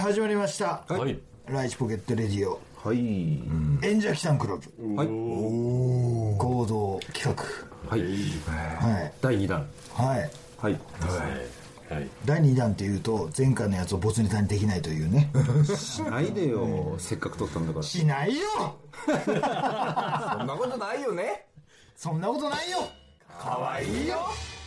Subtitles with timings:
[0.00, 0.84] 始まりました。
[0.88, 1.18] はい。
[1.48, 2.98] ライチポケットレディオ、はい。
[3.86, 5.06] 演者キタンクラブ、はい。
[5.08, 7.36] 合同企
[7.88, 8.00] はい。
[8.46, 8.88] 画。
[8.88, 9.12] はい。
[9.20, 9.66] 第2弾。
[9.94, 10.30] はい。
[10.58, 10.80] はい。
[12.24, 15.30] 第2弾っていうと、前回のやつをボツネタにできないというね。
[15.76, 16.94] しないでよ。
[16.98, 17.84] せっかく撮ったんだから。
[17.84, 18.46] しないよ
[19.06, 21.46] そんなことないよね
[21.96, 22.78] そんなことないよ
[23.40, 24.18] かわいいよ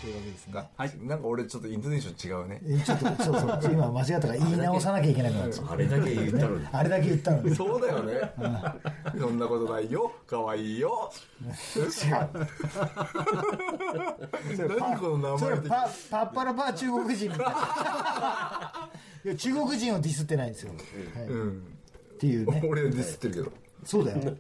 [0.04, 0.70] というわけですね。
[0.76, 0.92] はい。
[1.02, 2.62] なんか俺ちょっとイントネーション違うね。
[2.68, 5.68] えちょっと、そうそう、今間違ったから言い直さなきゃいけなくなっちゃう。
[5.70, 6.68] あれだけ言ったのに。
[6.74, 7.56] あれだけ言ったのに。
[7.56, 8.20] そうだよね。
[9.18, 10.12] そんなことないよ。
[10.28, 11.10] かわいいよ。
[11.42, 11.46] 違
[11.80, 11.88] う。
[14.78, 17.46] 何この名前的それパパッパラパー中国人みたい。
[17.46, 17.54] な
[19.24, 20.80] いや中国人をディスってないんですよ、は
[21.22, 21.26] い。
[21.26, 21.30] っ
[22.20, 22.62] ていうね。
[22.68, 23.50] 俺ディスってるけど。
[23.86, 24.20] そうだよ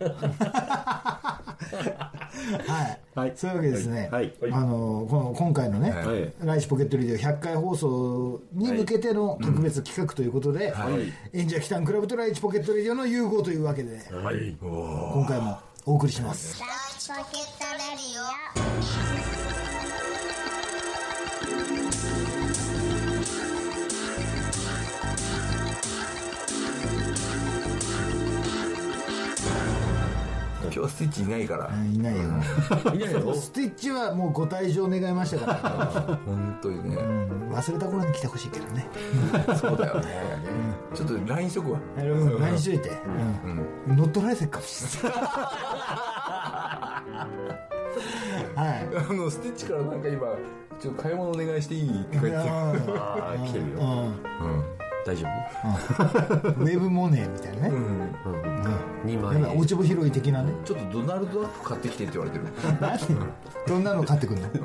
[2.67, 3.33] はい、はい。
[3.35, 4.33] そういうわけですね、はい。
[4.51, 6.33] あのこの今回のね、はい。
[6.45, 10.73] ライチポケットリディオ100回放送に向けての特別企画ということで、
[11.33, 14.55] 演者キタンクラブとライチポケットレディオの融合というわけで、はい。
[14.59, 16.59] 今回もお送りします。
[16.59, 19.32] ライチポケットレディオ
[30.75, 31.69] 今日スティッチいないから。
[31.93, 32.21] いないよ。
[32.95, 33.33] いないの？
[33.35, 35.53] スティッチはもうご退場願いましたか
[36.07, 36.97] ら、本当にね。
[37.51, 38.87] 忘れた頃に来てほしいけどね。
[39.55, 40.05] そうだよね。
[40.95, 41.79] ちょっと LINE しとくわ。
[41.97, 42.41] うん。
[42.41, 42.89] 何しといて、
[43.87, 43.95] うん。
[43.95, 45.19] 乗っ取られてるかもしれない
[48.55, 48.87] はい。
[49.09, 50.27] あのスティッチからなんか今
[50.79, 53.79] ちょっと買い物お願いしていいって書いてあああ、来てるよ。
[55.05, 58.09] 大丈ウェブモネーみたいなね、るうん。
[58.23, 58.31] 夫
[59.05, 59.57] ?2 万円。
[59.57, 60.53] 落ち穂拾い的なね。
[60.63, 62.45] ちょっとドナルドアップ買ってきてって言われてる。
[62.79, 62.97] 何
[63.67, 64.43] どんなの買ってくんの？
[64.43, 64.59] なんか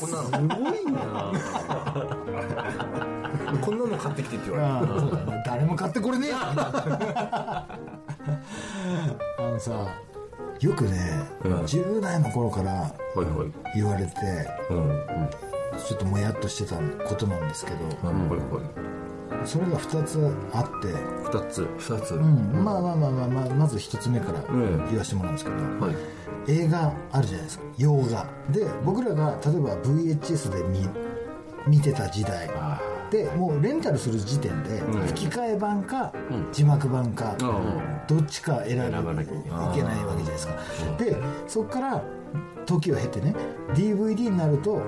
[0.00, 0.24] こんなの。
[0.24, 0.38] すご
[0.76, 1.32] いな。
[3.62, 6.30] こんなの買ってきてって言われてああそうだね誰も買ってこれねえ。
[6.30, 7.66] よあ
[9.38, 9.72] のさ
[10.60, 13.52] よくね、10代の頃からはいはい。
[13.76, 14.12] 言われて。
[14.68, 14.88] うん。
[14.88, 15.00] うん。
[15.78, 18.64] ちょっともやっとしてたことなんですけど、うんこれこれ
[19.44, 20.88] それが2つあって。
[21.24, 21.66] 二つ。
[21.78, 22.14] 二つ。
[22.14, 25.94] うん、まあまあまあまあ、まあ、まず一つ目からん言わせてもらうんですけど、はい。
[26.48, 27.64] 映画あるじゃないですか。
[27.78, 28.26] 洋画。
[28.50, 30.88] で僕らが例えば VHS で見
[31.66, 32.50] 見てた時代。
[33.10, 36.12] でもうレンタルする時点で吹き替え版か
[36.52, 37.34] 字幕版か
[38.06, 39.58] どっちか選ば選ばなきゃいけない。
[39.58, 40.54] わけじゃないですか。
[40.98, 41.16] で
[41.46, 42.02] そこから
[42.66, 43.34] 時を経てね
[43.74, 44.82] DVD になると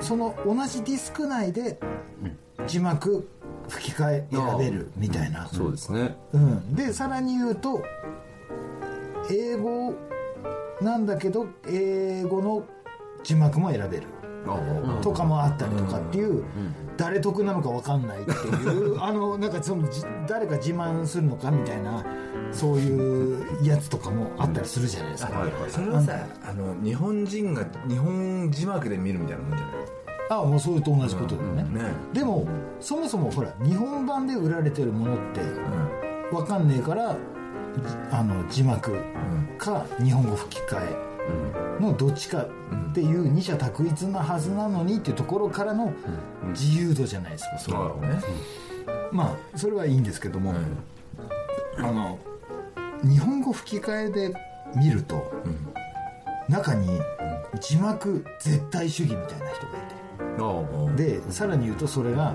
[0.00, 1.78] その同じディスク内で
[2.66, 3.28] 字幕
[3.68, 5.46] 吹き替え選べるみたいな。
[5.48, 6.16] そうですね。
[6.32, 7.82] うん、でさらに言うと
[9.30, 9.94] 英語
[10.80, 12.64] なんだけど英語の
[13.22, 14.06] 字幕も選べる
[15.02, 16.44] とかもあったりとかっていう、
[16.96, 18.34] 誰得なのか分かんないってい
[18.72, 22.04] う あのなんかそのじ誰か自慢するのかみたいな
[22.52, 25.32] そういうやつとかもあったりするじゃないですか、
[25.68, 26.12] それはさ
[26.48, 29.76] あの日本人が日本字幕で見るみたいなもんじゃない？
[30.30, 31.68] ああもうそれと同じことだよね,、ね。
[32.12, 32.46] でも
[32.80, 35.40] そもそもほら日本版で売られてるものって
[36.30, 37.16] 分かんねえから
[38.10, 38.92] あの字幕
[39.58, 41.13] か日本語吹き替え
[41.80, 45.92] のどっちかっていう二者択一なはずなのにっていうところからの
[46.50, 48.20] 自由度じゃないですか、それはね。
[49.12, 50.54] まあそれはいいんですけども、
[51.78, 52.18] あの
[53.02, 54.34] 日本語吹き替えで
[54.76, 55.32] 見ると、
[56.48, 57.00] 中に
[57.60, 59.94] 字幕絶対主義みたいな人がいて。
[60.96, 62.34] でさらに言うとそれが、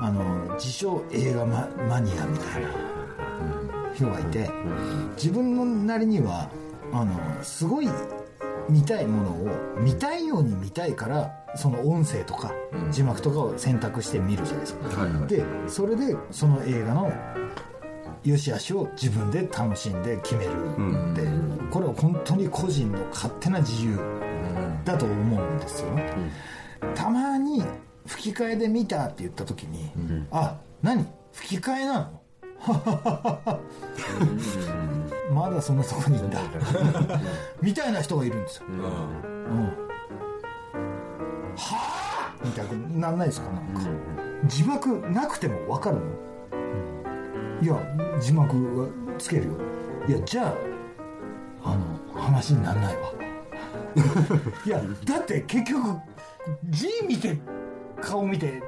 [0.00, 2.68] あの自称映画ママニアみたいな
[3.94, 4.50] 人がいて、
[5.16, 6.50] 自分のなりには
[6.92, 7.88] あのすごい
[8.68, 12.52] 見たいものを見たいように見たいからその音声とか
[12.90, 15.26] 字幕とかを選択して見るじゃないですか、はいはい。
[15.28, 17.12] でそれでその映画の
[18.24, 20.50] 良し悪しを自分で楽しんで決める
[21.12, 21.22] って、
[21.70, 23.98] これは本当に個人の勝手な自由
[24.84, 25.88] だと思うんですよ、
[26.94, 27.62] たまに
[28.06, 29.90] 吹き替えで見たって言った時に
[30.32, 31.06] 「あ何？
[31.32, 32.17] 吹き替えなの?」
[35.32, 36.40] まだそんなとこにいんだ
[37.62, 38.82] みたいな人がいるんですよ、うん。
[38.82, 38.88] は
[41.56, 43.80] あみたいになんないですかなんか、
[44.46, 46.02] 字幕なくても分かるの、
[47.60, 47.76] いや
[48.20, 48.88] 字幕は
[49.18, 49.52] つけるよ。
[50.08, 50.54] いやじゃあ
[51.64, 53.12] あの話にならないわ。
[54.64, 55.98] いやだって結局
[56.64, 57.38] 字見て
[58.00, 58.62] 顔見て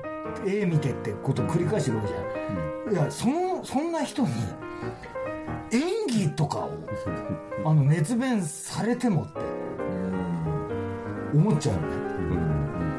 [0.47, 4.29] 絵見てってことを繰り返してるわけじゃん、いやそのそんな人に
[5.73, 6.71] 演技とかを
[7.65, 9.41] あの熱弁されてもって
[11.35, 11.83] 思っちゃうの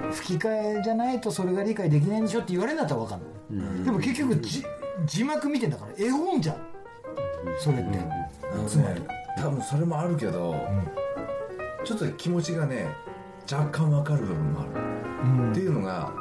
[0.07, 3.21] ね、吹き替えじゃないとそれが理解できないんでしょって言われるんだったら分かん
[3.59, 4.63] ない、でも結局じ
[5.05, 6.57] 字幕見てんだから絵本じゃん。
[7.59, 7.99] それって、
[8.67, 9.01] つまり。
[9.37, 10.55] 多分それもあるけど、
[11.83, 12.87] ちょっと気持ちがね
[13.51, 16.13] 若干わかる部分もある、っていうのが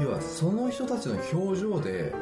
[0.00, 2.12] 要はその人たちの表情で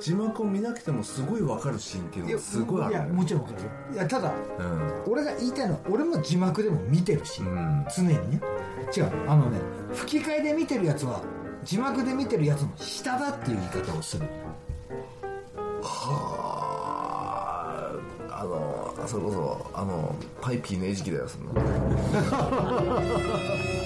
[0.00, 2.92] 字幕を見なくてもすごいわかるシーンっていうのがすごいある。
[2.92, 3.64] いやもちろん分かる。
[3.64, 5.12] よいやただうん。
[5.12, 7.86] 俺が言いたいのは俺も字幕でも見てるし、ん。
[7.94, 8.40] 常にね。
[8.96, 9.10] 違う。
[9.28, 9.58] あのね
[9.92, 11.20] 吹き替えで見てるやつは
[11.64, 14.24] 字幕で見てるやつの下だっていう言い方をする
[15.82, 17.92] は
[18.30, 18.40] あ。
[18.40, 21.52] あのそれこそあのパイピーの餌食だよそんな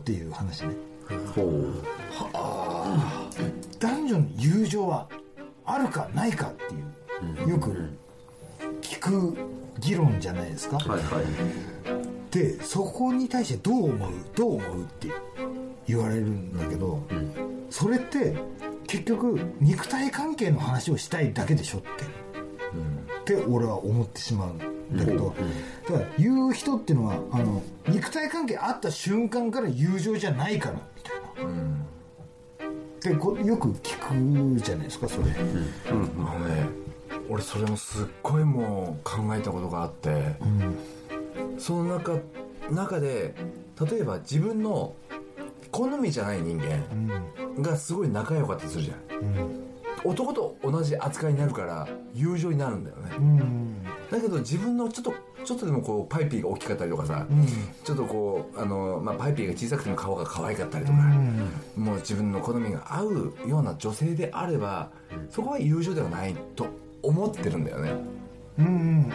[0.00, 0.74] っていう話ね、
[1.34, 1.74] ほう。
[3.78, 5.08] 男女の友情は
[5.64, 6.78] あるかないかってい
[7.46, 7.50] う。
[7.50, 7.90] よく
[8.80, 9.36] 聞く
[9.78, 11.24] 議論じゃないですか、はいはい。
[12.30, 14.10] でそこに対してどう思う？
[14.34, 14.82] どう思う？
[14.82, 15.08] って
[15.86, 17.02] 言われるんだけど、
[17.68, 18.36] それって
[18.86, 21.88] 結局肉体関係の話をしたいだけでしょって、
[23.36, 24.58] って俺は思ってしまうん
[24.92, 25.34] だけど、
[25.88, 31.50] だから言う人っていうのはあの肉体関係あった瞬間から友情じゃないからみたいな、
[33.00, 35.30] でこよく聞くじゃないですかそれ、
[35.88, 36.04] あの
[36.46, 36.68] ね
[37.28, 40.34] 俺それもすっごいもう考えたことがあって、
[41.58, 42.18] その中
[42.70, 43.34] 中で
[43.88, 44.94] 例えば自分の
[45.70, 48.98] 好みじゃない人間がすごい仲良かったりするじゃん、
[50.04, 53.12] 男と同じ扱いになるから友情になるんだよね、
[54.10, 55.14] だけど自分のちょっと
[55.44, 57.26] ちょっとでもこうパイピーが大きかったりとかさ、
[57.84, 60.98] ちょっとこうあの、まあ、パイピーが小さくても顔が可愛かったりとか、
[61.76, 64.90] もう自分の好みが合うような女性であれば
[65.30, 66.66] そこは友情ではないと
[67.02, 67.92] 思ってるんだよね。
[68.58, 69.08] うんうん。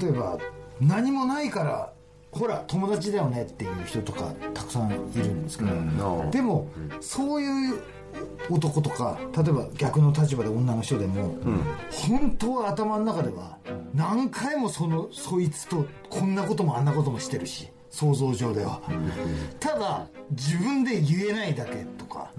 [0.00, 0.38] 例えば
[0.80, 1.92] 何もないから
[2.32, 6.68] ほら友達だよねっていう人とかたくさんいるんですけど、でも、
[7.00, 7.82] そういう
[8.50, 11.36] 男とか例えば逆の立場で女の人でも、
[11.90, 13.58] 本当は頭の中では
[13.94, 18.80] 何回もそのそいつとこんなこともあんなこともしてるし想像上では、
[19.58, 22.30] ただ自分で言えないだけとか、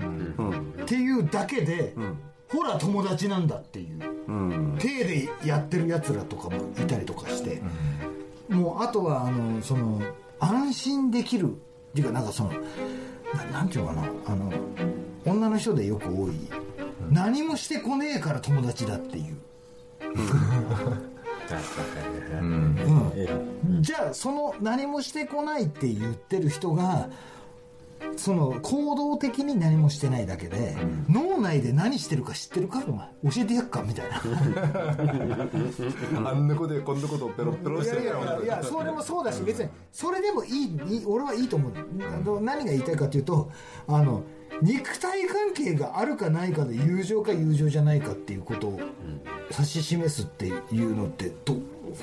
[0.81, 1.93] っていうだけで、
[2.49, 3.99] ほら友達なんだっていう、
[4.79, 7.61] 体でやってるやつらとかもいたりとかして、
[8.49, 10.01] もうあとはあのその
[10.39, 12.51] 安心できるっていうかなんかその
[13.35, 14.51] ななんていうのかなあの
[15.25, 16.33] 女の人でよく多い、
[17.09, 19.37] 何もしてこねえから友達だっていう、
[22.41, 23.81] うん。
[23.81, 27.09] じゃあその何もしてこないって言ってる人が
[28.17, 30.75] その行動的に何もしてないだけで、
[31.09, 34.21] 脳内で何してるか知ってるかお前教えてやっかみたいな。
[36.29, 41.71] あんなことでこんなことをペロペロいやいやいやいやそれもそうだし別にそれでもいい俺はいいと思う。
[42.41, 43.49] 何が言いたいかというと
[43.87, 44.23] あの
[44.61, 48.79] 肉体関係があるかないかで友情か友情じゃないかっていうことを
[49.51, 51.55] 指し示すっていうのってど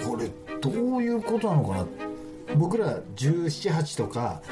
[0.04, 0.30] これ
[0.60, 1.86] どういうことなのかな
[2.56, 4.42] 僕ら1718とか、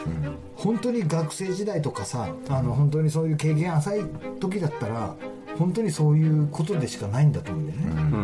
[0.55, 4.05] 本当に学生時代とかさあの本当にそういう経験浅い
[4.41, 5.15] 時だったら
[5.59, 7.81] 本当にそういうことでしかないんだと思うんだよ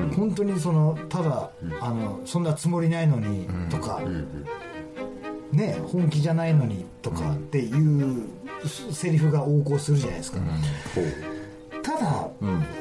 [0.09, 4.01] ね、本当にそのただ、あのそんなつもりないのにとか、
[5.53, 7.73] ね本気じゃないのにとかってい
[8.21, 8.27] う
[8.93, 10.39] セリフが横行するじゃないですか、
[11.83, 12.29] ただ、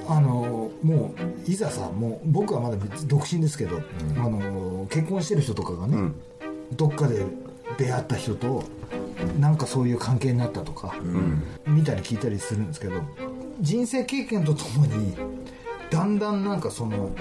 [0.08, 1.16] あのも
[1.48, 3.82] ういざさもう僕はまだ別独身ですけど、
[4.18, 6.12] あの結婚してる人とかがね、
[6.74, 7.26] どっかで
[7.78, 8.64] 出会った人と
[9.40, 10.96] なんかそういう関係になったとか、
[11.66, 13.02] 見たり聞いたりするんですけど
[13.60, 15.16] 人生経験とともに
[15.90, 17.12] だんだんなんかその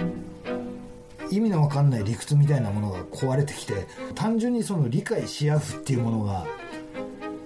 [1.30, 6.46] 意味のわかんない理屈みたいなものが壊れてきて単純にその理解し合うっていうものが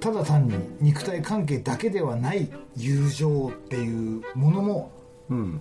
[0.01, 4.91] ただ単に肉体関係だけではない友情っていうものも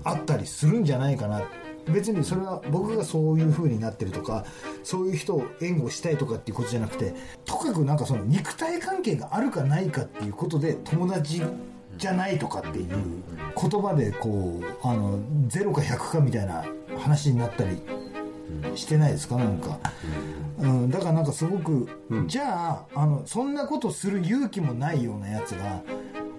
[0.03, 1.43] あったりするんじゃないかな
[1.87, 4.45] 別にそれは僕がそういう風になってるとか
[4.83, 7.13] そういう人を援護したいとかっていうことじゃなくて
[7.45, 11.41] とかくなんかその肉体関係があるかないかっていうことで友達
[11.97, 12.87] じゃないとかっていう
[13.59, 16.65] 言葉でこうあの0か100かみたいな
[16.97, 17.81] 話になったり
[18.75, 19.35] してないですか？
[19.35, 19.79] なんか、
[20.59, 21.87] うん、だからなんかすごく、
[22.27, 25.81] じゃああのそんなことする勇気もないようなやつが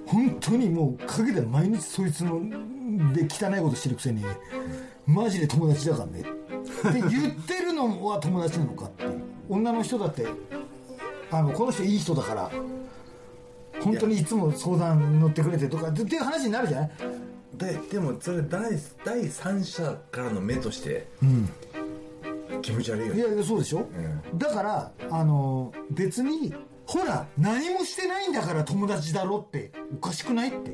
[0.07, 2.41] 本当にもう陰で毎日そいつの
[3.13, 4.25] で汚いことしてるくせに
[5.07, 6.21] マジで友達だからね。
[6.21, 6.23] っ
[6.93, 9.23] て言ってるのは友達なのかっていう。
[9.49, 10.27] 女の人だって
[11.31, 12.51] あのこの人いい人だから。
[13.81, 16.91] 本当にいつも相談乗ってくれてとかっていう話になるじゃない？
[17.55, 18.71] ででもそれ第
[19.05, 21.09] 第三者からの目として
[22.63, 23.21] 気持ち悪いよね。
[23.21, 23.87] いやいやそうでしょ、
[24.37, 26.55] だからあの別に
[26.87, 30.71] ほら何もしてないんだから友達だろっておかしくないって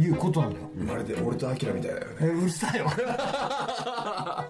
[0.00, 2.16] いうことなんだよ、まるで俺とアキラみたいだよね。
[2.20, 2.92] えうるさいわ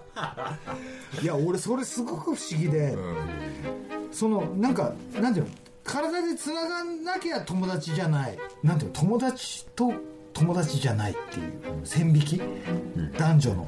[1.21, 2.97] いや俺それすごく不思議で、
[4.11, 5.51] そのなんかなんていうの？
[5.83, 8.37] 体でつながんなきゃ友達じゃない。
[8.61, 8.99] なんていうの？
[8.99, 9.93] 友達と
[10.33, 12.41] 友達じゃないっていう線引き、
[13.17, 13.67] 男女の、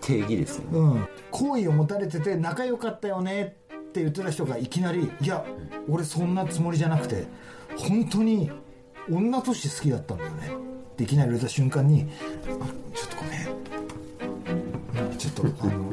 [0.00, 0.64] 定義ですね。
[0.72, 3.56] うん、好意を持たれてて仲良かったよね
[3.90, 5.44] って言ってた人がいきなり「いや
[5.88, 7.26] 俺そんなつもりじゃなくて
[7.76, 8.50] 本当に
[9.10, 10.50] 女として好きだったんだよね」
[10.94, 12.06] っていきなり言った瞬間に
[12.60, 13.40] 「あちょっとごめん。
[15.10, 15.92] うんちょっとあの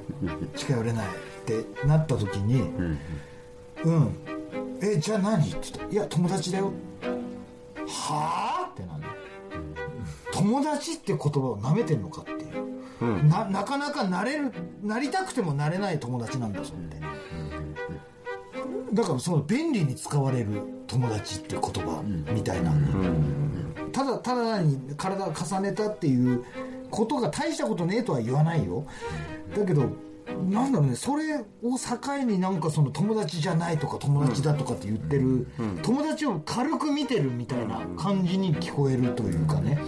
[0.55, 1.09] 近寄れない」っ
[1.45, 2.61] てなった時に
[3.83, 4.15] 「うん、
[4.81, 6.71] えじゃあ何?」って言ったら「いや友達だよ」
[7.87, 8.71] はあ？
[8.73, 9.07] ってなんだ
[10.33, 14.51] 友達って言葉を舐めてんのかっていう、ななかなかなれる
[14.83, 16.97] なりたくてもなれない友達なんだぞって、
[18.93, 22.73] だからその便利に使われる友達っていう言葉みたいな、
[23.91, 26.43] ただただに体を重ねたっていう
[26.89, 28.85] ことが大したことねえとは言わないよ
[29.55, 29.89] だけど
[30.49, 35.47] なんだろうねそれを境になんかその友達じゃないとか友達だとかって言ってる、
[35.83, 39.79] 友達を軽く見てるみたいな感じに聞こえるというかね、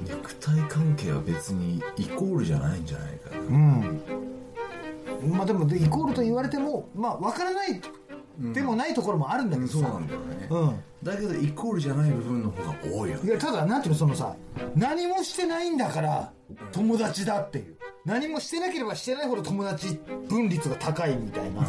[0.00, 4.31] 肉体関係は別にイコールじゃないんじゃないかなうん
[5.26, 7.80] まあでもでイコールと言われてもまあ分からない
[8.38, 10.82] でもないところもあるんだけどさ、そうなんだよね、うん。
[11.02, 14.34] だけどイコールじゃない部分の方が多いよいやただなんていうのそのさ
[14.74, 16.32] 何もしてないんだから
[16.72, 21.62] 友達だっていう何もしてなければしてないほど友達分率が高いみたいな。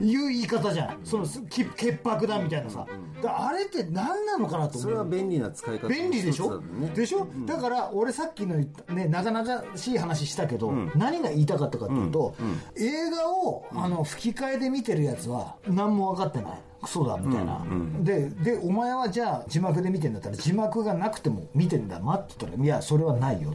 [0.00, 0.98] いう言い方じゃん。
[1.02, 2.86] そのき潔白だみたいなさ。
[3.24, 4.82] あれって何なのかなと思う。
[4.82, 12.34] それは便利な使い方便利でしょ、ねでしょ、だから俺さっきのねなかなかしい話したけど、何が言いたかったかっていうと、
[12.76, 17.64] 映画をあの吹き替えで見てるやつは何も分かってないクソだみたいな、
[18.00, 23.54] ででお前はじゃあ字幕で見てんだったら字幕がなくても見てんだなって言ったらいやそれはないよ、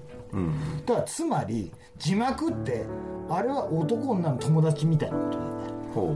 [0.86, 2.86] だからつまり字幕って
[3.30, 5.54] あれは男女の友達みたいなことだよね。
[5.94, 6.16] ほ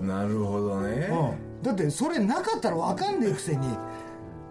[0.00, 3.66] なるほどね、うん、だってそれなかったら分かんねえくせに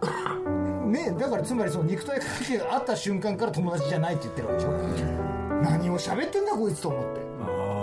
[0.92, 5.08] ねだからつまりその肉体関係があった瞬間から友達じゃないって言ってるわけでしょ、
[5.64, 7.22] 何を喋ってんだこいつと思って。
[7.42, 7.77] ああ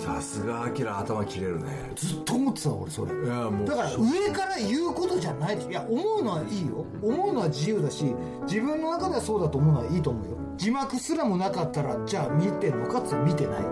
[0.00, 1.92] さすがアキラ頭切れるね。
[1.94, 3.12] ずっと思ってた俺それ。
[3.12, 3.66] いやもう。
[3.66, 5.70] だから上から言うことじゃないでしょ。
[5.70, 6.86] いや思うのはいいよ。
[7.02, 8.14] 思うのは自由だし
[8.46, 10.36] 自分の中ではそうだと思うのはいいと思うよ。
[10.56, 13.60] 字幕すらもなかったらじゃあ見てんのかって言ったら見てない。
[13.60, 13.64] っ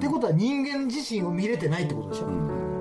[0.00, 2.26] てことは人間自身を見れてないってことでしょ、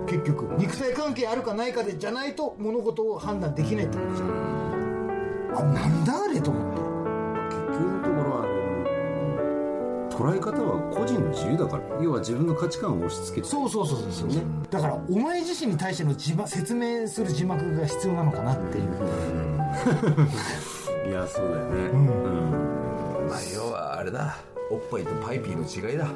[0.07, 0.55] 結局。
[0.57, 4.29] 肉体関係あるかないかでじゃないと物事を判断できないってことじゃん
[5.53, 6.81] あなんだあれと思って。
[6.81, 6.85] う
[7.49, 8.10] 結局
[10.21, 11.83] 捉え方は個人の自由だから。
[11.99, 13.47] 要は自分の価値観を押し付けて。
[13.47, 18.83] そうそうそうそうそう、だからお前自身に対しての字幕説明する字幕が必要なのかなっていう、
[21.09, 21.89] いやそうだよね。
[21.89, 22.05] うん。
[23.27, 24.37] まあ要はあれだ。
[24.69, 26.07] おっぱいとパイピーの違いだ。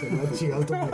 [0.00, 0.24] それは
[0.58, 0.90] 違うと思う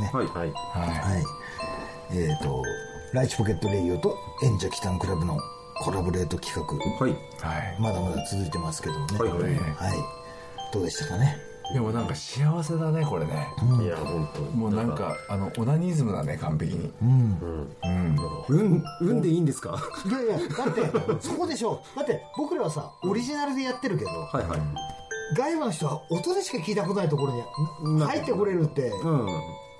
[0.00, 0.12] ですね。
[0.12, 0.26] はい。
[0.26, 0.52] はい。
[0.52, 2.16] はい。
[2.16, 2.62] えっ、と、
[3.12, 5.38] ライチポケットレイオと演者キタンクラブの
[5.80, 6.62] コラボレート企画、
[7.04, 7.12] はい。
[7.40, 7.76] はい。
[7.80, 9.18] まだまだ続いてますけどもね。
[9.18, 9.52] はいはいはい。
[10.72, 11.36] どうでしたかね？
[11.74, 13.48] でもなんか幸せだねこれね。
[13.82, 16.92] いや本当もうなんかあのオナニズムだね完璧に。
[17.00, 17.68] うん。
[18.48, 19.78] 運運でいいんですか？
[20.06, 20.82] いやいや、だって、
[21.20, 21.82] そこでしょ。
[21.96, 24.60] だって、僕らはさ、オリジナルでやってるけど、はいはい。
[25.36, 27.32] 外部の人は音でしか聞いたことないところ
[27.84, 29.26] にな入ってこれるって、うん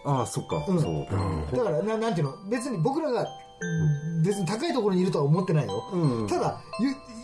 [0.05, 0.81] ああそっか、うん。
[0.81, 1.07] そ
[1.53, 3.27] う、だからな、なんていうの、別に僕らが、
[4.25, 5.85] 別に高いところにいるとは思ってないよ。
[5.93, 6.27] うん。
[6.29, 6.61] ただ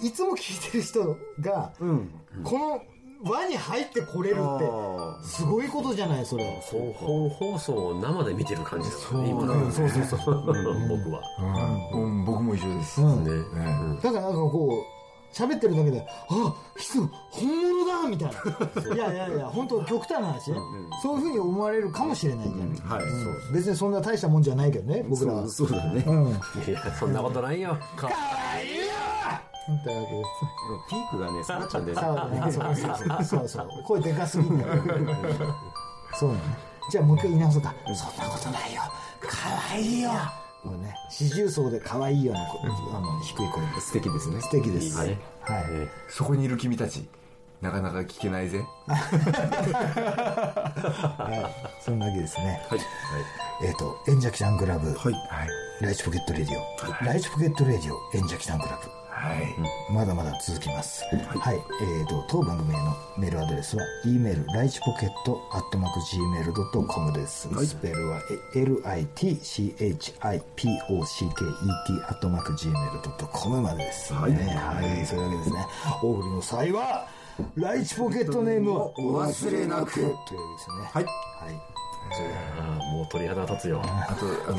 [0.02, 2.10] い、いつも聞いてる人が、うん。
[2.44, 2.80] この
[3.24, 6.44] 輪に入ってこれるってあすごいことじゃないそれ。
[6.62, 9.28] 双方放送を生で見てる感じでね。
[9.30, 9.64] 今の。
[9.64, 10.44] うんそうそうそう。
[10.46, 11.20] 僕は。
[11.92, 12.24] うん、うん。
[12.24, 13.24] 僕も一緒です、うん。
[13.24, 13.98] ねね。
[14.02, 14.97] だからなんかこう
[15.32, 18.94] 喋ってるだけであ人本物だみたいな。
[18.94, 20.58] いやいやいや本当極端な話ね。
[21.02, 23.04] そういうふうに思われるかもしれないじゃない、
[23.52, 25.48] 別にそんな大したもんじゃないけどね僕らは。
[25.48, 26.28] そうだね、うん。
[26.28, 26.32] い
[26.72, 27.76] やそんなことないよ。
[29.84, 30.22] というわけで
[30.88, 32.74] ピークがね下がっちゃうんだよねそうね。
[32.74, 33.48] そうそうそう。
[33.48, 34.82] そう声でかすぎんだよ
[36.14, 36.38] そうね
[36.90, 37.74] じゃあもう一回言い直そうか。
[37.94, 38.82] そんなことないよ。
[39.20, 40.10] 可愛いよ
[40.62, 43.80] これね四重奏で可愛いようなこあの低い声で。
[43.80, 44.40] す素敵ですね。
[44.40, 45.00] 素敵です。
[45.00, 45.08] いい。
[45.10, 47.08] ねはい、えそこにいる君たち
[47.60, 48.64] なかなか聞けないぜ。
[48.86, 48.96] は
[51.80, 52.62] い、そんなわけですね。
[52.68, 52.78] はい。
[53.64, 55.14] えっ、と演者キタンクラブ、はい。
[55.80, 61.02] ライチポケットレディオ、ライチポケットレディオ演者キタンクラブはいまだまだ続きます。
[61.04, 61.56] はい。
[61.56, 67.48] えっ、と、当番組へのメールアドレスは、e メール、ライチポケット、アットマーク gmail.com です。
[67.66, 68.20] スペルは、
[68.54, 70.34] え litchipocket、ア
[72.12, 74.14] ットマーク gmail.com までです。
[74.14, 74.38] はい、ね。
[74.44, 75.04] はい。
[75.04, 75.66] そういうわけですね。
[76.02, 77.08] お送りの際は、
[77.56, 79.94] ライチポケットネームをお忘れなく。
[79.94, 80.90] というわけですよね。
[80.92, 81.14] はいはい。
[82.10, 84.52] ああもう鳥肌立つよあとあ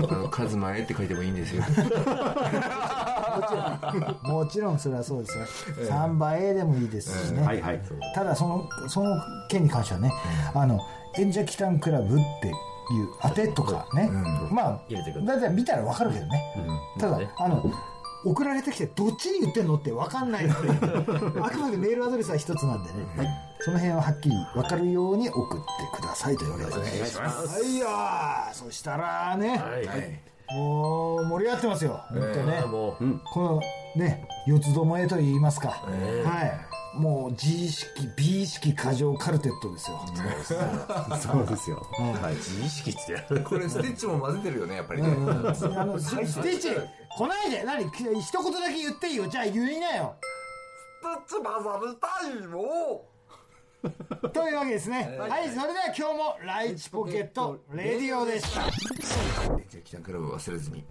[0.00, 1.62] の あのカズマへって書いてもいいんですよ
[4.22, 4.78] もちろん。
[4.78, 5.44] それはそうですよ。
[5.88, 7.42] 3倍 A でもいいですしね。
[7.42, 7.80] はいはい。
[8.14, 9.16] ただそのその
[9.48, 10.12] 件に関してはね、
[10.54, 10.80] あの
[11.18, 12.54] 演者キタンクラブっていう
[13.22, 14.10] 当てとかね、
[14.50, 15.40] まあだい。
[15.40, 16.42] たい見たらわかるけどね、
[16.98, 17.30] ただ、ね。
[17.38, 17.72] あの
[18.24, 20.70] 送られてきてどっちに言ってんのってわかんないので
[21.40, 23.06] あくまでメールアドレスは一つなんでね、
[23.60, 25.66] その辺ははっきりわかるように送って
[25.96, 27.20] くださいというわけです。
[27.20, 30.20] ねはいよーそしたらね、はい
[30.52, 32.00] もう盛り上がってますよ。
[32.08, 33.20] 本当ね、あもう。
[33.24, 33.60] この
[33.96, 35.84] ね四つどもえと言いますか、は
[36.94, 36.98] い。
[36.98, 41.70] もう G 式 B 式過剰カルテットですよ、そうです。
[41.70, 41.86] よ。
[41.98, 43.40] はい自意識って。
[43.40, 49.26] これステッチも混ぜてるよねやっぱりね、あのステージ来ないで何一言だけ言っていいよ。
[49.26, 50.14] じゃあ言いなよ。
[51.02, 53.04] ステッチ混ざりたいよ
[54.32, 55.16] というわけですね。
[55.18, 58.62] はい、それでは今日もライチポケットレディオでした。
[58.62, 60.84] じゃあ北クラブ忘れずに